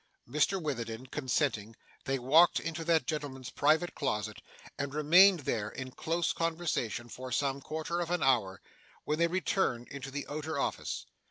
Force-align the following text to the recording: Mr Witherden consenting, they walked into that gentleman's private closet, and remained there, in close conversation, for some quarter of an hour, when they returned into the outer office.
Mr 0.27 0.59
Witherden 0.59 1.05
consenting, 1.05 1.75
they 2.05 2.17
walked 2.17 2.59
into 2.59 2.83
that 2.83 3.05
gentleman's 3.05 3.51
private 3.51 3.93
closet, 3.93 4.41
and 4.79 4.95
remained 4.95 5.41
there, 5.41 5.69
in 5.69 5.91
close 5.91 6.33
conversation, 6.33 7.07
for 7.07 7.31
some 7.31 7.61
quarter 7.61 7.99
of 8.01 8.09
an 8.09 8.23
hour, 8.23 8.63
when 9.03 9.19
they 9.19 9.27
returned 9.27 9.87
into 9.89 10.09
the 10.09 10.25
outer 10.27 10.57
office. 10.57 11.05